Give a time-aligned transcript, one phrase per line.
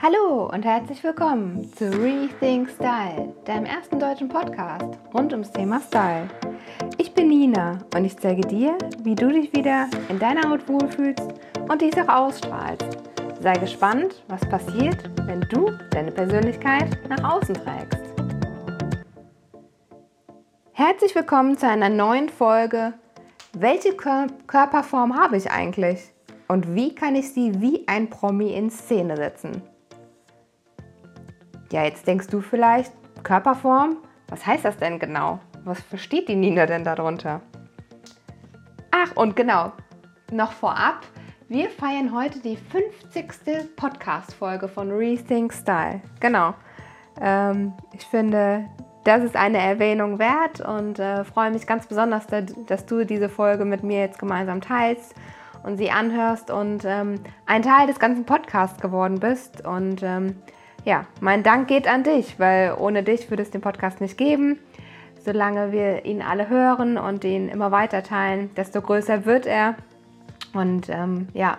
[0.00, 6.28] Hallo und herzlich willkommen zu Rethink Style, deinem ersten deutschen Podcast rund ums Thema Style.
[6.98, 11.34] Ich bin Nina und ich zeige dir, wie du dich wieder in deiner Haut wohlfühlst
[11.68, 12.86] und dies auch ausstrahlst.
[13.40, 17.98] Sei gespannt, was passiert, wenn du deine Persönlichkeit nach außen trägst.
[20.70, 22.92] Herzlich willkommen zu einer neuen Folge.
[23.52, 26.12] Welche Körperform habe ich eigentlich?
[26.46, 29.60] Und wie kann ich sie wie ein Promi in Szene setzen?
[31.70, 33.98] Ja, jetzt denkst du vielleicht, Körperform?
[34.28, 35.38] Was heißt das denn genau?
[35.64, 37.42] Was versteht die Nina denn darunter?
[38.90, 39.72] Ach, und genau,
[40.32, 41.00] noch vorab,
[41.48, 43.76] wir feiern heute die 50.
[43.76, 46.00] Podcast-Folge von Rethink Style.
[46.20, 46.54] Genau.
[47.20, 48.64] Ähm, ich finde,
[49.04, 52.26] das ist eine Erwähnung wert und äh, freue mich ganz besonders,
[52.66, 55.14] dass du diese Folge mit mir jetzt gemeinsam teilst
[55.64, 59.66] und sie anhörst und ähm, ein Teil des ganzen Podcasts geworden bist.
[59.66, 60.36] Und ähm,
[60.84, 64.58] ja, mein Dank geht an dich, weil ohne dich würde es den Podcast nicht geben.
[65.24, 69.74] Solange wir ihn alle hören und ihn immer weiter teilen, desto größer wird er.
[70.54, 71.58] Und ähm, ja,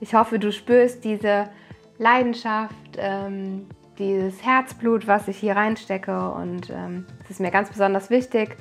[0.00, 1.50] ich hoffe, du spürst diese
[1.98, 3.66] Leidenschaft, ähm,
[3.98, 6.30] dieses Herzblut, was ich hier reinstecke.
[6.30, 8.56] Und ähm, es ist mir ganz besonders wichtig,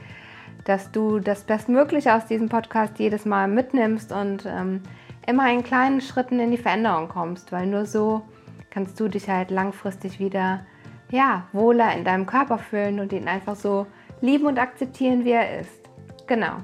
[0.66, 4.82] dass du das Bestmögliche aus diesem Podcast jedes Mal mitnimmst und ähm,
[5.26, 8.24] immer in kleinen Schritten in die Veränderung kommst, weil nur so
[8.70, 10.66] kannst du dich halt langfristig wieder
[11.12, 13.88] ja, wohler in deinem Körper fühlen und ihn einfach so
[14.22, 15.90] lieben und akzeptieren, wie er ist.
[16.28, 16.58] Genau.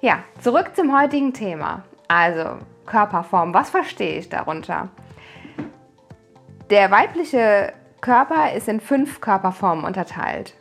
[0.00, 1.84] Ja, zurück zum heutigen Thema.
[2.08, 4.88] Also Körperform, was verstehe ich darunter?
[6.70, 10.54] Der weibliche Körper ist in fünf Körperformen unterteilt.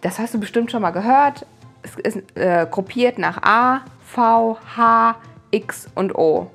[0.00, 1.46] Das hast du bestimmt schon mal gehört.
[1.82, 5.16] Es ist äh, gruppiert nach A, V, H,
[5.52, 6.50] X und O.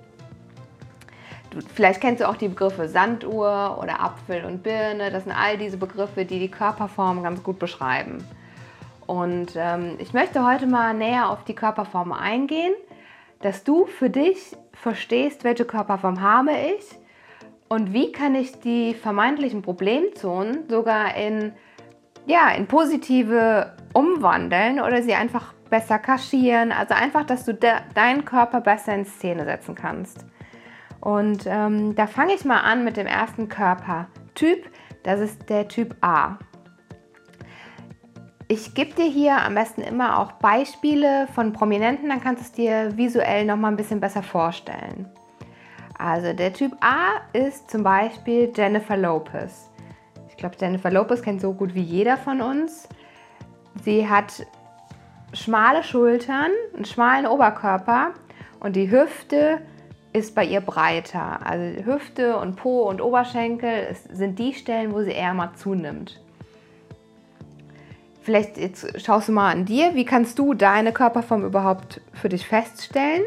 [1.51, 5.11] Du, vielleicht kennst du auch die Begriffe Sanduhr oder Apfel und Birne.
[5.11, 8.25] Das sind all diese Begriffe, die die Körperform ganz gut beschreiben.
[9.05, 12.73] Und ähm, ich möchte heute mal näher auf die Körperform eingehen,
[13.41, 16.97] dass du für dich verstehst, welche Körperform habe ich
[17.67, 21.51] und wie kann ich die vermeintlichen Problemzonen sogar in,
[22.25, 26.71] ja, in positive umwandeln oder sie einfach besser kaschieren.
[26.71, 30.25] Also einfach, dass du de deinen Körper besser in Szene setzen kannst.
[31.01, 34.69] Und ähm, da fange ich mal an mit dem ersten Körpertyp.
[35.03, 36.37] Das ist der Typ A.
[38.47, 42.51] Ich gebe dir hier am besten immer auch Beispiele von Prominenten, dann kannst du es
[42.51, 45.09] dir visuell noch mal ein bisschen besser vorstellen.
[45.97, 49.69] Also der Typ A ist zum Beispiel Jennifer Lopez.
[50.27, 52.89] Ich glaube, Jennifer Lopez kennt so gut wie jeder von uns.
[53.83, 54.45] Sie hat
[55.33, 58.11] schmale Schultern, einen schmalen Oberkörper
[58.59, 59.61] und die Hüfte
[60.13, 61.45] ist bei ihr breiter.
[61.45, 66.19] Also Hüfte und Po und Oberschenkel sind die Stellen, wo sie eher mal zunimmt.
[68.21, 72.47] Vielleicht jetzt schaust du mal an dir, wie kannst du deine Körperform überhaupt für dich
[72.47, 73.23] feststellen?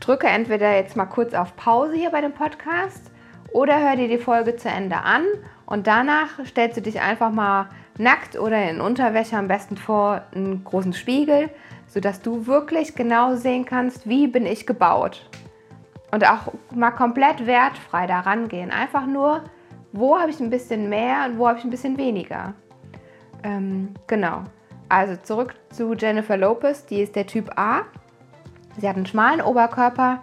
[0.00, 3.10] Drücke entweder jetzt mal kurz auf Pause hier bei dem Podcast
[3.52, 5.24] oder hör dir die Folge zu Ende an
[5.66, 10.64] und danach stellst du dich einfach mal nackt oder in Unterwäsche am besten vor einen
[10.64, 11.50] großen Spiegel,
[11.86, 15.28] sodass du wirklich genau sehen kannst, wie bin ich gebaut
[16.16, 18.70] und auch mal komplett wertfrei daran gehen.
[18.70, 19.42] Einfach nur,
[19.92, 22.54] wo habe ich ein bisschen mehr und wo habe ich ein bisschen weniger.
[23.42, 24.44] Ähm, genau.
[24.88, 27.82] Also zurück zu Jennifer Lopez, die ist der Typ A.
[28.78, 30.22] Sie hat einen schmalen Oberkörper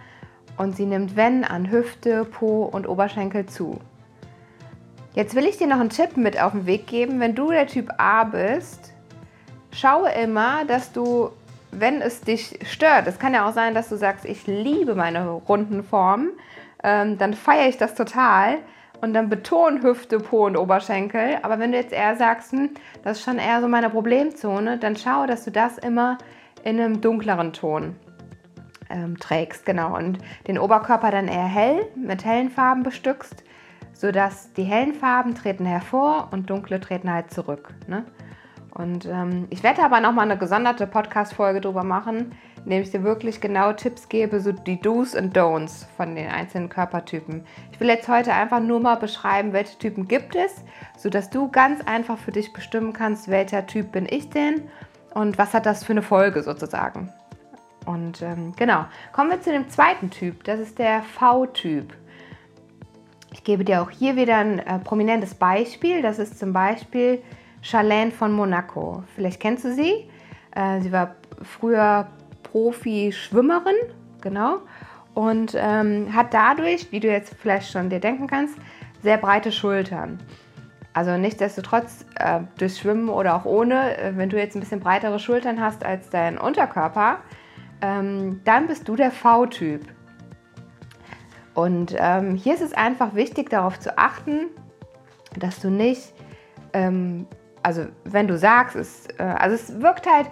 [0.58, 3.80] und sie nimmt, wenn, an Hüfte, Po und Oberschenkel zu.
[5.14, 7.20] Jetzt will ich dir noch einen Tipp mit auf den Weg geben.
[7.20, 8.94] Wenn du der Typ A bist,
[9.72, 11.30] schaue immer, dass du
[11.80, 15.30] wenn es dich stört, es kann ja auch sein, dass du sagst, ich liebe meine
[15.30, 16.32] runden Formen,
[16.84, 18.58] ähm, dann feiere ich das total
[19.02, 21.38] und dann beton Hüfte, Po und Oberschenkel.
[21.42, 22.70] Aber wenn du jetzt eher sagst, hm,
[23.04, 26.18] das ist schon eher so meine Problemzone, dann schau, dass du das immer
[26.64, 27.96] in einem dunkleren Ton
[28.90, 29.98] ähm, trägst, genau.
[29.98, 33.44] Und den Oberkörper dann eher hell mit hellen Farben bestückst,
[33.94, 37.74] sodass die hellen Farben treten hervor und dunkle treten halt zurück.
[37.88, 38.06] Ne?
[38.74, 42.34] Und ähm, ich werde aber nochmal eine gesonderte Podcast-Folge drüber machen,
[42.64, 46.28] in dem ich dir wirklich genau Tipps gebe, so die Do's und Don'ts von den
[46.28, 47.46] einzelnen Körpertypen.
[47.72, 50.64] Ich will jetzt heute einfach nur mal beschreiben, welche Typen gibt es,
[50.98, 54.64] sodass du ganz einfach für dich bestimmen kannst, welcher Typ bin ich denn
[55.14, 57.14] und was hat das für eine Folge sozusagen.
[57.86, 61.94] Und ähm, genau, kommen wir zu dem zweiten Typ, das ist der V-Typ.
[63.34, 67.22] Ich gebe dir auch hier wieder ein äh, prominentes Beispiel, das ist zum Beispiel
[67.64, 69.04] Charlene von Monaco.
[69.16, 70.08] Vielleicht kennst du sie.
[70.52, 72.08] Äh, sie war früher
[72.44, 73.76] Profi-Schwimmerin,
[74.22, 74.60] genau.
[75.16, 78.56] und ähm, hat dadurch, wie du jetzt vielleicht schon dir denken kannst,
[79.02, 80.20] sehr breite Schultern.
[80.94, 85.18] Also nichtsdestotrotz äh, durch Schwimmen oder auch ohne, äh, wenn du jetzt ein bisschen breitere
[85.18, 87.18] Schultern hast als dein Unterkörper,
[87.82, 89.82] ähm, dann bist du der V-Typ.
[91.56, 94.48] Und ähm, hier ist es einfach wichtig darauf zu achten,
[95.40, 96.14] dass du nicht,
[96.74, 97.28] ähm,
[97.64, 100.28] also wenn du sagst, es, äh, also es wirkt halt,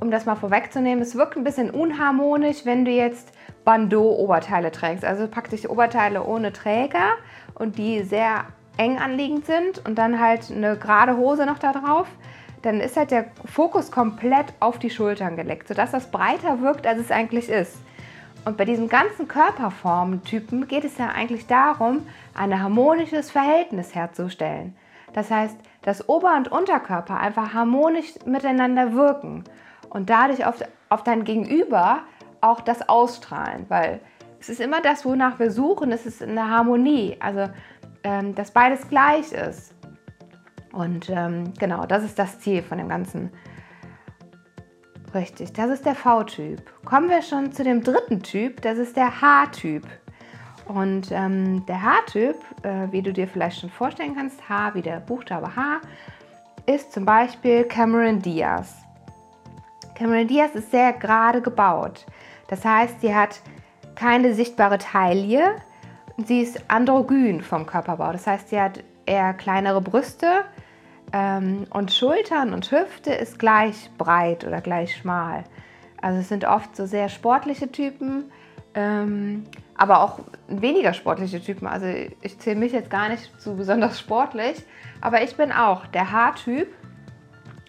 [0.00, 3.32] um das mal vorwegzunehmen, es wirkt ein bisschen unharmonisch, wenn du jetzt
[3.64, 5.04] Bandeau-Oberteile trägst.
[5.04, 7.16] Also praktisch Oberteile ohne Träger
[7.54, 8.44] und die sehr
[8.76, 12.08] eng anliegend sind und dann halt eine gerade Hose noch da drauf.
[12.62, 17.00] Dann ist halt der Fokus komplett auf die Schultern gelegt, sodass das breiter wirkt, als
[17.00, 17.78] es eigentlich ist.
[18.44, 24.74] Und bei diesen ganzen Körperformentypen geht es ja eigentlich darum, ein harmonisches Verhältnis herzustellen.
[25.12, 29.44] Das heißt, dass Ober- und Unterkörper einfach harmonisch miteinander wirken
[29.88, 30.56] und dadurch auf,
[30.88, 32.00] auf dein Gegenüber
[32.40, 34.00] auch das ausstrahlen, weil
[34.40, 37.52] es ist immer das, wonach wir suchen, es ist eine Harmonie, also
[38.04, 39.74] ähm, dass beides gleich ist.
[40.72, 43.30] Und ähm, genau, das ist das Ziel von dem Ganzen.
[45.12, 46.62] Richtig, das ist der V-Typ.
[46.84, 49.84] Kommen wir schon zu dem dritten Typ, das ist der H-Typ.
[50.70, 55.00] Und ähm, der H-Typ, äh, wie du dir vielleicht schon vorstellen kannst, H wie der
[55.00, 55.80] Buchstabe H,
[56.64, 58.76] ist zum Beispiel Cameron Diaz.
[59.96, 62.06] Cameron Diaz ist sehr gerade gebaut.
[62.46, 63.40] Das heißt, sie hat
[63.96, 65.56] keine sichtbare Taille.
[66.24, 68.12] Sie ist androgyn vom Körperbau.
[68.12, 70.44] Das heißt, sie hat eher kleinere Brüste
[71.12, 75.42] ähm, und Schultern und Hüfte ist gleich breit oder gleich schmal.
[76.00, 78.30] Also es sind oft so sehr sportliche Typen,
[78.74, 79.44] ähm,
[79.76, 81.66] aber auch weniger sportliche Typen.
[81.66, 81.86] Also
[82.20, 84.62] ich zähle mich jetzt gar nicht zu besonders sportlich,
[85.00, 86.68] aber ich bin auch der Haartyp.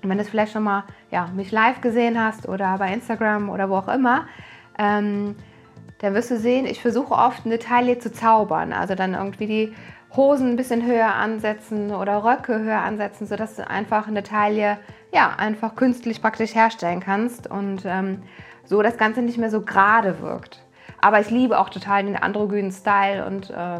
[0.03, 3.69] Wenn du es vielleicht schon mal ja, mich live gesehen hast oder bei Instagram oder
[3.69, 4.25] wo auch immer,
[4.80, 5.36] ähm,
[6.00, 8.74] dann wirst du sehen, ich versuche oft eine Taille zu zaubern.
[8.74, 9.74] Also dann irgendwie die
[10.15, 14.80] Hosen ein bisschen höher ansetzen oder Röcke höher ansetzen, sodass du einfach eine Taille
[15.13, 18.24] ja, einfach künstlich praktisch herstellen kannst und ähm,
[18.65, 20.62] so das Ganze nicht mehr so gerade wirkt.
[21.01, 23.80] Aber ich liebe auch total den androgynen Style und äh,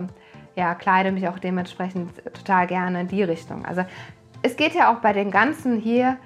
[0.56, 3.66] ja, kleide mich auch dementsprechend total gerne in die Richtung.
[3.66, 3.86] Also
[4.42, 6.18] es geht ja auch bei den Ganzen hier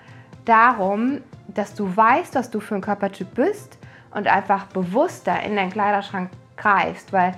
[0.45, 3.77] darum, dass du weißt, was du für ein Körpertyp bist
[4.12, 7.33] und einfach bewusster in deinen Kleiderschrank greifst, weil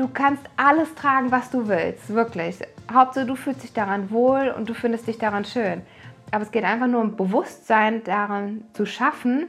[0.00, 2.58] Du kannst alles tragen, was du willst, wirklich.
[2.90, 5.82] Hauptsache, du fühlst dich daran wohl und du findest dich daran schön.
[6.30, 9.48] Aber es geht einfach nur um Bewusstsein daran zu schaffen,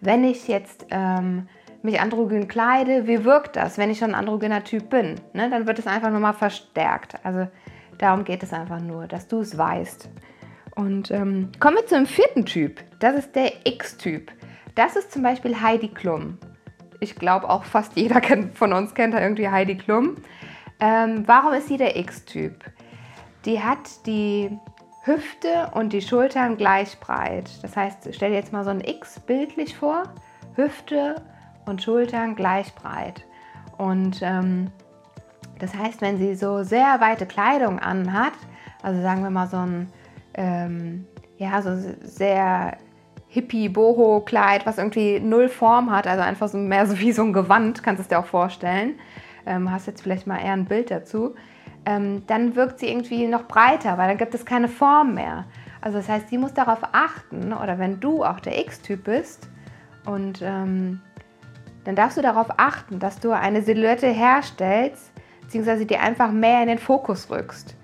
[0.00, 1.48] wenn ich jetzt ähm,
[1.82, 5.16] mich androgyn kleide, wie wirkt das, wenn ich schon ein androgyner Typ bin?
[5.32, 5.50] Ne?
[5.50, 7.14] Dann wird es einfach nochmal verstärkt.
[7.24, 7.48] Also
[7.98, 10.08] darum geht es einfach nur, dass du es weißt.
[10.76, 12.80] Und ähm, kommen wir zum vierten Typ.
[13.00, 14.30] Das ist der X-Typ.
[14.74, 16.38] Das ist zum Beispiel Heidi Klum
[17.00, 18.20] ich glaube auch fast jeder
[18.54, 20.16] von uns kennt da irgendwie Heidi Klum.
[20.78, 22.64] Ähm, warum ist sie der X-Typ?
[23.44, 24.56] Die hat die
[25.04, 27.50] Hüfte und die Schultern gleich breit.
[27.62, 30.04] Das heißt, stell dir jetzt mal so ein X bildlich vor.
[30.56, 31.16] Hüfte
[31.66, 33.24] und Schultern gleich breit.
[33.78, 34.70] Und ähm,
[35.58, 38.32] das heißt, wenn sie so sehr weite Kleidung anhat,
[38.82, 39.88] also sagen wir mal so ein
[40.34, 41.06] ähm,
[41.40, 41.70] ja, so
[42.02, 42.76] sehr
[43.28, 47.82] Hippie-Boho-Kleid, was irgendwie null Form hat, also einfach so mehr so wie so ein Gewand,
[47.82, 48.98] kannst du es dir auch vorstellen.
[49.46, 51.34] Ähm, hast jetzt vielleicht mal eher ein Bild dazu.
[51.86, 55.46] Ähm, dann wirkt sie irgendwie noch breiter, weil dann gibt es keine Form mehr.
[55.80, 59.48] Also das heißt, sie muss darauf achten, oder wenn du auch der X-Typ bist,
[60.04, 61.00] und ähm,
[61.90, 65.10] dann darfst du darauf achten, dass du eine Silhouette herstellst,
[65.42, 67.74] beziehungsweise die einfach mehr in den Fokus rückst.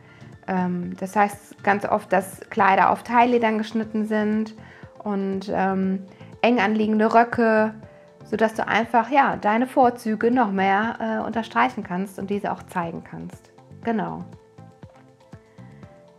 [0.46, 4.54] Ähm, das heißt ganz oft, dass Kleider auf Teilledern geschnitten sind
[5.02, 6.06] und ähm,
[6.40, 7.74] eng anliegende Röcke,
[8.22, 13.02] sodass du einfach ja, deine Vorzüge noch mehr äh, unterstreichen kannst und diese auch zeigen
[13.02, 13.50] kannst.
[13.82, 14.24] Genau.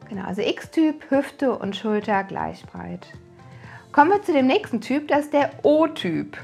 [0.10, 3.08] Genau, also X-Typ, Hüfte und Schulter gleich breit.
[3.94, 6.38] Kommen wir zu dem nächsten Typ, das ist der O-Typ.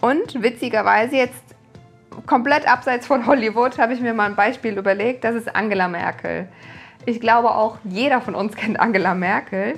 [0.00, 1.42] Und witzigerweise jetzt
[2.26, 6.48] komplett abseits von Hollywood habe ich mir mal ein Beispiel überlegt, das ist Angela Merkel.
[7.06, 9.74] Ich glaube auch jeder von uns kennt Angela Merkel.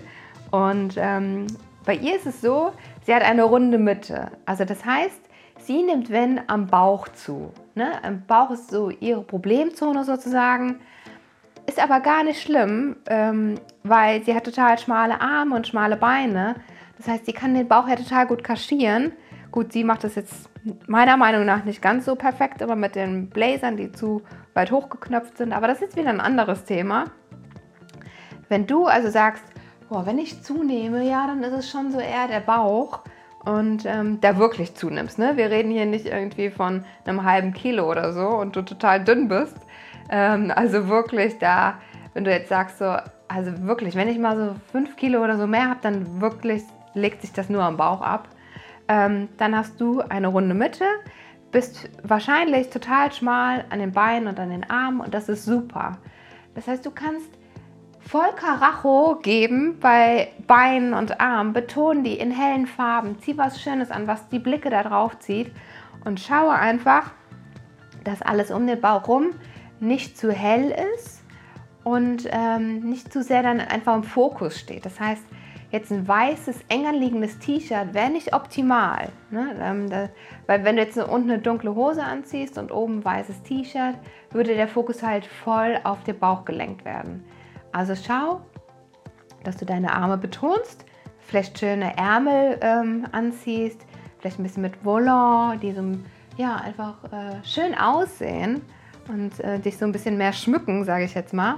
[0.50, 1.46] Und ähm,
[1.84, 2.72] bei ihr ist es so,
[3.06, 4.30] sie hat eine runde Mitte.
[4.46, 5.20] Also das heißt,
[5.58, 7.52] sie nimmt wenn am Bauch zu.
[7.74, 7.92] Ne?
[8.02, 10.80] Am Bauch ist so ihre Problemzone sozusagen.
[11.66, 16.56] Ist aber gar nicht schlimm, ähm, weil sie hat total schmale Arme und schmale Beine.
[16.98, 19.12] Das heißt, sie kann den Bauch ja total gut kaschieren.
[19.50, 20.48] Gut, sie macht das jetzt
[20.86, 24.22] meiner Meinung nach nicht ganz so perfekt, aber mit den Blazern, die zu
[24.54, 25.52] weit hochgeknöpft sind.
[25.52, 27.06] Aber das ist wieder ein anderes Thema.
[28.48, 29.44] Wenn du also sagst,
[29.88, 33.00] boah, wenn ich zunehme, ja, dann ist es schon so eher der Bauch,
[33.44, 35.18] und ähm, da wirklich zunimmst.
[35.18, 35.36] Ne?
[35.36, 39.28] Wir reden hier nicht irgendwie von einem halben Kilo oder so und du total dünn
[39.28, 39.56] bist.
[40.10, 41.74] Ähm, also wirklich da,
[42.12, 42.96] wenn du jetzt sagst so,
[43.28, 46.62] also wirklich, wenn ich mal so fünf Kilo oder so mehr habe, dann wirklich
[46.94, 48.28] legt sich das nur am Bauch ab.
[48.90, 50.84] Ähm, dann hast du eine runde Mitte,
[51.52, 55.98] bist wahrscheinlich total schmal an den Beinen und an den Armen und das ist super.
[56.56, 57.30] Das heißt, du kannst
[58.00, 63.92] voll Karacho geben bei Beinen und Armen, betonen die in hellen Farben, zieh was Schönes
[63.92, 65.52] an, was die Blicke da drauf zieht
[66.04, 67.12] und schaue einfach,
[68.02, 69.30] dass alles um den Bauch rum
[69.78, 71.22] nicht zu hell ist
[71.84, 74.84] und ähm, nicht zu sehr dann einfach im Fokus steht.
[74.84, 75.22] Das heißt,
[75.70, 79.08] jetzt ein weißes, enger liegendes T-Shirt wäre nicht optimal.
[79.30, 79.56] Ne?
[79.60, 80.08] Ähm, da,
[80.46, 83.96] weil wenn du jetzt unten eine dunkle Hose anziehst und oben ein weißes T-Shirt,
[84.30, 87.24] würde der Fokus halt voll auf den Bauch gelenkt werden.
[87.72, 88.40] Also schau,
[89.44, 90.84] dass du deine Arme betonst,
[91.18, 93.86] vielleicht schöne Ärmel ähm, anziehst,
[94.18, 95.82] vielleicht ein bisschen mit Volant, die so
[96.36, 98.62] ja, einfach äh, schön aussehen
[99.08, 101.56] und äh, dich so ein bisschen mehr schmücken, sage ich jetzt mal.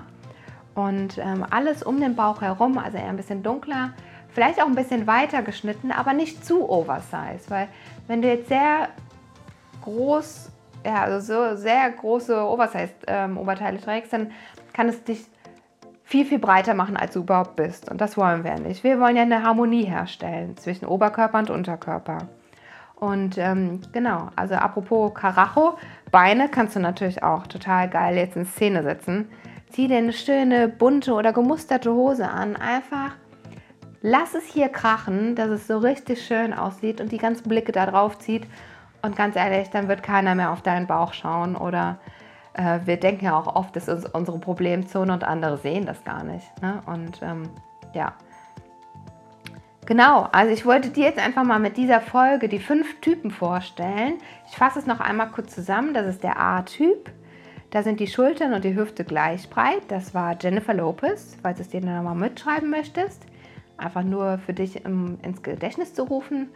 [0.75, 3.91] Und ähm, alles um den Bauch herum, also eher ein bisschen dunkler,
[4.31, 7.69] vielleicht auch ein bisschen weiter geschnitten, aber nicht zu oversized, weil
[8.09, 8.89] wenn du jetzt sehr
[9.83, 10.51] groß,
[10.85, 13.39] ja, also so sehr große Oversized ähm,
[13.83, 14.31] trägst, dann
[14.73, 15.27] kann es dich
[16.05, 17.91] viel, viel breiter machen, als du überhaupt bist.
[17.91, 18.85] Und das wollen wir nicht.
[18.85, 22.29] Wir wollen ja eine Harmonie herstellen zwischen Oberkörper und Unterkörper.
[22.97, 25.79] Und ähm, genau, also apropos Karacho,
[26.11, 29.29] Beine kannst du natürlich auch total geil jetzt in Szene setzen.
[29.73, 32.57] Zieh dir eine schöne, bunte oder gemusterte Hose an.
[32.57, 33.13] Einfach
[34.03, 37.87] lass es hier krachen, dass es so richtig schön aussieht und die ganzen Blicke da
[37.87, 38.47] drauf zieht.
[39.01, 41.99] Und ganz ehrlich, dann wird keiner mehr auf deinen Bauch schauen oder
[42.53, 46.23] äh, wir denken ja auch oft, das ist unsere Problemzone und andere sehen das gar
[46.23, 46.47] nicht.
[46.61, 46.83] Ne?
[46.87, 47.49] Und ähm,
[47.95, 48.13] ja.
[49.87, 54.19] Genau, also ich wollte dir jetzt einfach mal mit dieser Folge die fünf Typen vorstellen.
[54.49, 55.95] Ich fasse es noch einmal kurz zusammen.
[55.95, 57.11] Das ist der A-Typ.
[57.73, 59.81] Da sind die Schultern und die Hüfte gleich breit.
[59.89, 63.25] Das war Jennifer Lopez, falls du es dir nochmal mitschreiben möchtest.
[63.79, 66.51] Einfach nur für dich im, ins Gedächtnis zu rufen.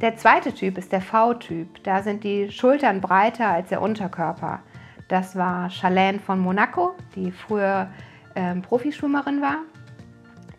[0.00, 1.84] Der zweite Typ ist der V-Typ.
[1.84, 4.60] Da sind die Schultern breiter als der Unterkörper.
[5.08, 7.90] Das war Charlene von Monaco, die früher
[8.34, 9.58] ähm, Profischwimmerin war.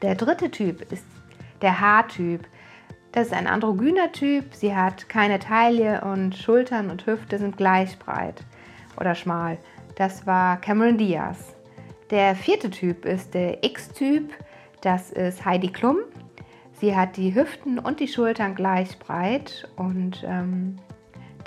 [0.03, 1.07] Der dritte Typ ist
[1.63, 2.47] der H-Typ.
[3.11, 4.53] Das ist ein androgyner Typ.
[4.53, 8.45] Sie hat keine Taille und Schultern und Hüfte sind gleich breit
[8.99, 9.57] oder schmal.
[9.95, 11.55] Das war Cameron Diaz.
[12.11, 14.31] Der vierte Typ ist der X-Typ.
[14.81, 15.97] Das ist Heidi Klum.
[16.73, 19.67] Sie hat die Hüften und die Schultern gleich breit.
[19.77, 20.77] Und ähm,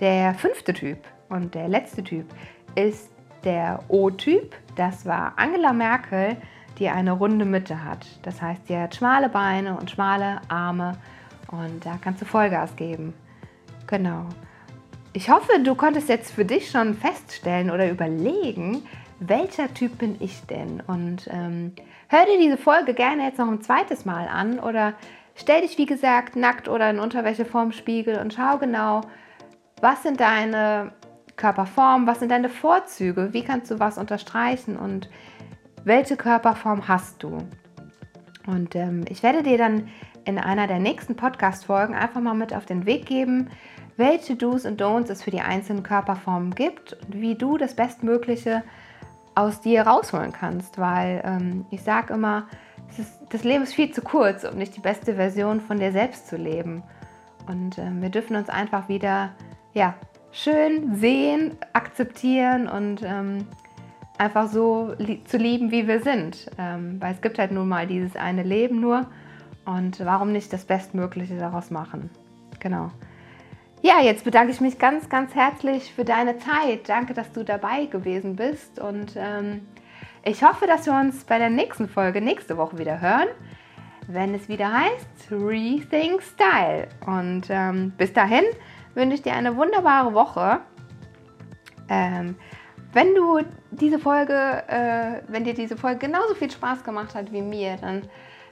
[0.00, 2.26] der fünfte Typ und der letzte Typ
[2.74, 3.10] ist
[3.44, 4.56] der O-Typ.
[4.76, 6.36] Das war Angela Merkel,
[6.78, 8.06] die eine runde Mitte hat.
[8.22, 10.96] Das heißt, sie hat schmale Beine und schmale Arme
[11.50, 13.14] und da kannst du Vollgas geben.
[13.86, 14.26] Genau.
[15.18, 18.84] Ich hoffe, du konntest jetzt für dich schon feststellen oder überlegen,
[19.18, 20.80] welcher Typ bin ich denn?
[20.86, 21.72] Und ähm,
[22.06, 24.94] hör dir diese Folge gerne jetzt noch ein zweites Mal an oder
[25.34, 29.00] stell dich, wie gesagt, nackt oder in Unterwäsche vorm Spiegel und schau genau,
[29.80, 30.92] was sind deine
[31.34, 35.10] Körperform, was sind deine Vorzüge, wie kannst du was unterstreichen und
[35.82, 37.38] welche Körperform hast du.
[38.46, 39.88] Und ähm, ich werde dir dann
[40.24, 43.50] in einer der nächsten Podcast-Folgen einfach mal mit auf den Weg geben,
[43.98, 48.62] welche Do's und Don'ts es für die einzelnen Körperformen gibt und wie du das Bestmögliche
[49.34, 52.48] aus dir rausholen kannst, weil ähm, ich sage immer,
[52.98, 56.28] ist, das Leben ist viel zu kurz, um nicht die beste Version von dir selbst
[56.28, 56.82] zu leben.
[57.46, 59.30] Und ähm, wir dürfen uns einfach wieder
[59.74, 59.94] ja,
[60.32, 63.46] schön sehen, akzeptieren und ähm,
[64.18, 66.50] einfach so li zu lieben, wie wir sind.
[66.58, 69.06] Ähm, weil es gibt halt nun mal dieses eine Leben nur
[69.64, 72.10] und warum nicht das Bestmögliche daraus machen?
[72.58, 72.90] Genau.
[73.80, 76.88] Ja, jetzt bedanke ich mich ganz, ganz herzlich für deine Zeit.
[76.88, 79.68] Danke, dass du dabei gewesen bist und ähm,
[80.24, 83.28] ich hoffe, dass wir uns bei der nächsten Folge nächste Woche wieder hören,
[84.08, 86.88] wenn es wieder heißt Rethink Style.
[87.06, 88.42] Und ähm, bis dahin
[88.94, 90.58] wünsche ich dir eine wunderbare Woche.
[91.88, 92.34] Ähm,
[92.92, 93.38] wenn du
[93.70, 98.02] diese Folge, äh, wenn dir diese Folge genauso viel Spaß gemacht hat wie mir, dann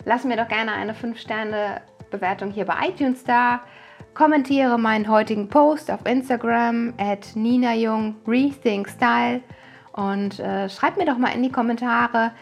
[0.04, 3.62] lass mir doch gerne eine 5-Sterne-Bewertung hier bei iTunes da.
[4.17, 9.43] Kommentiere meinen heutigen Post auf Instagram at Nina Jung Rethink Style
[9.93, 12.33] und äh, schreib mir doch mal in die Kommentare,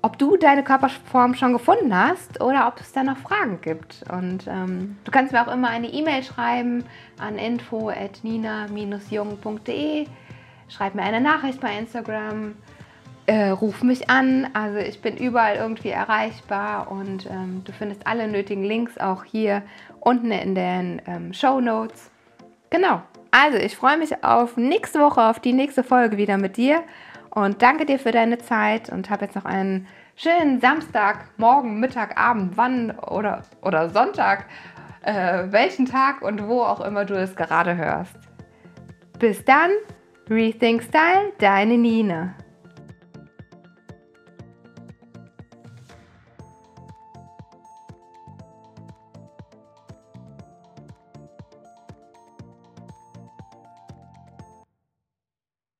[0.00, 4.04] ob du deine Körperform schon gefunden hast oder ob es da noch Fragen gibt.
[4.10, 6.82] Und ähm, du kannst mir auch immer eine E-Mail schreiben
[7.20, 10.06] an info.nina-jung.de.
[10.68, 12.54] Schreib mir eine Nachricht bei Instagram
[13.26, 14.48] äh, ruf mich an.
[14.54, 19.62] Also ich bin überall irgendwie erreichbar und ähm, du findest alle nötigen Links auch hier
[20.00, 22.10] unten in den ähm, Show Notes.
[22.70, 23.02] Genau.
[23.30, 26.82] Also ich freue mich auf nächste Woche, auf die nächste Folge wieder mit dir
[27.30, 32.18] und danke dir für deine Zeit und habe jetzt noch einen schönen Samstag, Morgen, Mittag,
[32.18, 34.46] Abend, wann oder, oder Sonntag,
[35.02, 38.16] äh, welchen Tag und wo auch immer du es gerade hörst.
[39.18, 39.70] Bis dann,
[40.30, 42.34] Rethink Style, deine Nina.